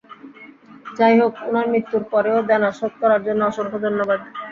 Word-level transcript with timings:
যাইহোক, 0.97 1.33
উনার 1.47 1.67
মৃত্যুর 1.69 2.03
পরেও 2.11 2.39
দেনা 2.49 2.69
শোধ 2.77 2.93
করার 3.01 3.21
জন্য 3.27 3.41
অসংখ্য 3.49 3.77
ধন্যবাদ। 3.85 4.19